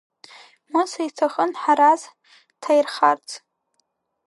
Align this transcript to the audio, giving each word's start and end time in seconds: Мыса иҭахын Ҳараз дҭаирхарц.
Мыса 0.71 1.01
иҭахын 1.07 1.51
Ҳараз 1.61 2.01
дҭаирхарц. 2.53 3.27